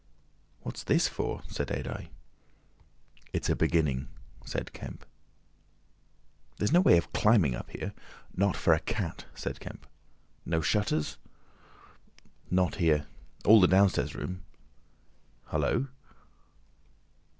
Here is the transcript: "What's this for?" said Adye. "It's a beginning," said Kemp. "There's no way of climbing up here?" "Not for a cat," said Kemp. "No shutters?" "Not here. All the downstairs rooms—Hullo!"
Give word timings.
"What's 0.61 0.83
this 0.83 1.07
for?" 1.07 1.43
said 1.47 1.67
Adye. 1.67 2.07
"It's 3.33 3.51
a 3.51 3.55
beginning," 3.55 4.07
said 4.43 4.73
Kemp. 4.73 5.05
"There's 6.57 6.71
no 6.71 6.81
way 6.81 6.97
of 6.97 7.13
climbing 7.13 7.53
up 7.53 7.69
here?" 7.69 7.93
"Not 8.35 8.57
for 8.57 8.73
a 8.73 8.79
cat," 8.79 9.25
said 9.35 9.59
Kemp. 9.59 9.85
"No 10.43 10.59
shutters?" 10.59 11.17
"Not 12.49 12.77
here. 12.77 13.05
All 13.45 13.61
the 13.61 13.67
downstairs 13.67 14.15
rooms—Hullo!" 14.15 15.89